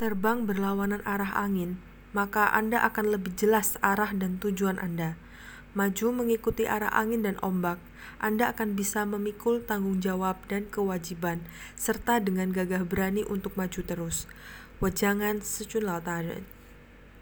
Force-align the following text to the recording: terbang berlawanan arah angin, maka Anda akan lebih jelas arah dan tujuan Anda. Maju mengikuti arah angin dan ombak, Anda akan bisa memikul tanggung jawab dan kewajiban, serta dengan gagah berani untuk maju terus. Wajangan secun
terbang 0.00 0.48
berlawanan 0.48 1.04
arah 1.04 1.36
angin, 1.36 1.76
maka 2.16 2.48
Anda 2.56 2.80
akan 2.88 3.12
lebih 3.12 3.36
jelas 3.36 3.76
arah 3.84 4.16
dan 4.16 4.40
tujuan 4.40 4.80
Anda. 4.80 5.20
Maju 5.76 6.24
mengikuti 6.24 6.64
arah 6.64 6.88
angin 6.88 7.20
dan 7.20 7.36
ombak, 7.44 7.76
Anda 8.16 8.48
akan 8.48 8.80
bisa 8.80 9.04
memikul 9.04 9.60
tanggung 9.60 10.00
jawab 10.00 10.40
dan 10.48 10.72
kewajiban, 10.72 11.44
serta 11.76 12.16
dengan 12.16 12.48
gagah 12.48 12.88
berani 12.88 13.28
untuk 13.28 13.60
maju 13.60 13.84
terus. 13.84 14.24
Wajangan 14.80 15.44
secun 15.44 15.84